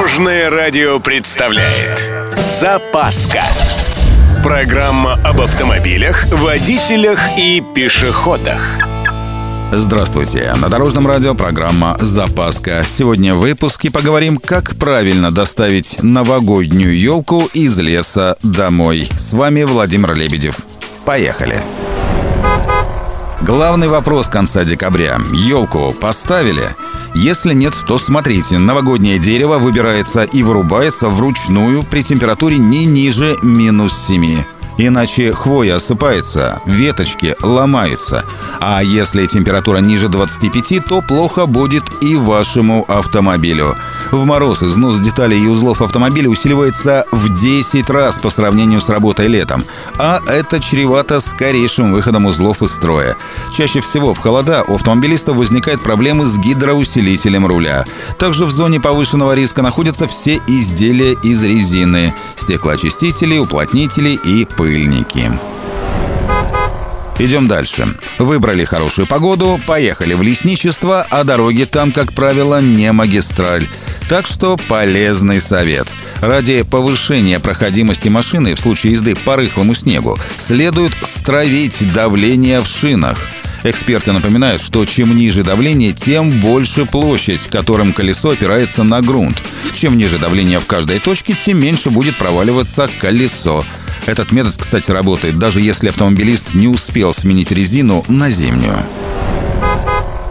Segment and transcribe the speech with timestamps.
[0.00, 3.42] Дорожное радио представляет Запаска
[4.42, 8.62] Программа об автомобилях, водителях и пешеходах
[9.72, 10.54] Здравствуйте!
[10.56, 12.82] На Дорожном радио программа «Запаска».
[12.82, 19.06] Сегодня в выпуске поговорим, как правильно доставить новогоднюю елку из леса домой.
[19.18, 20.64] С вами Владимир Лебедев.
[21.04, 21.62] Поехали!
[23.42, 25.20] Главный вопрос конца декабря.
[25.34, 26.64] Елку поставили?
[27.14, 33.94] Если нет, то смотрите, новогоднее дерево выбирается и вырубается вручную при температуре не ниже минус
[33.94, 34.44] 7.
[34.78, 38.24] Иначе хвоя осыпается, веточки ломаются.
[38.60, 43.76] А если температура ниже 25, то плохо будет и вашему автомобилю.
[44.10, 49.28] В мороз износ деталей и узлов автомобиля усиливается в 10 раз по сравнению с работой
[49.28, 49.62] летом.
[49.98, 53.16] А это чревато скорейшим выходом узлов из строя.
[53.52, 57.84] Чаще всего в холода у автомобилистов возникают проблемы с гидроусилителем руля.
[58.18, 65.30] Также в зоне повышенного риска находятся все изделия из резины, стеклоочистители, уплотнители и пыльники.
[67.20, 67.86] Идем дальше.
[68.18, 73.68] Выбрали хорошую погоду, поехали в лесничество, а дороги там, как правило, не магистраль.
[74.10, 75.86] Так что полезный совет.
[76.20, 83.28] Ради повышения проходимости машины в случае езды по рыхлому снегу следует стравить давление в шинах.
[83.62, 89.44] Эксперты напоминают, что чем ниже давление, тем больше площадь, которым колесо опирается на грунт.
[89.76, 93.64] Чем ниже давление в каждой точке, тем меньше будет проваливаться колесо.
[94.06, 98.84] Этот метод, кстати, работает, даже если автомобилист не успел сменить резину на зимнюю.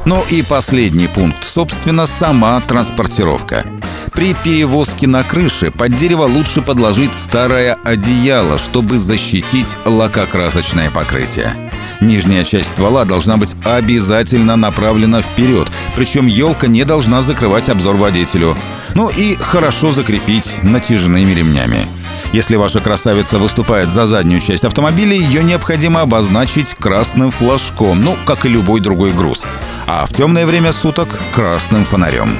[0.09, 3.63] Ну и последний пункт, собственно, сама транспортировка.
[4.11, 11.71] При перевозке на крыше под дерево лучше подложить старое одеяло, чтобы защитить лакокрасочное покрытие.
[12.01, 18.57] Нижняя часть ствола должна быть обязательно направлена вперед, причем елка не должна закрывать обзор водителю.
[18.95, 21.85] Ну и хорошо закрепить натяжными ремнями.
[22.31, 28.45] Если ваша красавица выступает за заднюю часть автомобиля, ее необходимо обозначить красным флажком, ну, как
[28.45, 29.45] и любой другой груз.
[29.87, 32.37] А в темное время суток— красным фонарем.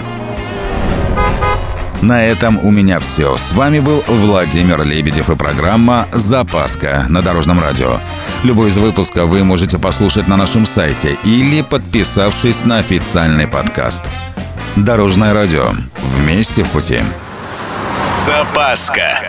[2.02, 3.36] На этом у меня все.
[3.36, 8.00] С вами был Владимир Лебедев и программа «Запаска» на Дорожном радио.
[8.44, 14.06] Любой из выпусков вы можете послушать на нашем сайте или подписавшись на официальный подкаст.
[14.78, 15.72] Дорожное радио.
[16.02, 17.00] Вместе в пути.
[18.06, 19.29] Запаска.